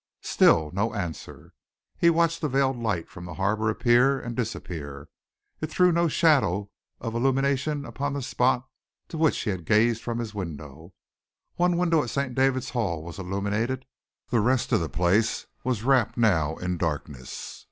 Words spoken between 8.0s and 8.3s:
the